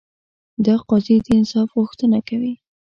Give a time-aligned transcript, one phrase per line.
[0.65, 2.53] دا قاضي د انصاف غوښتنه کوي.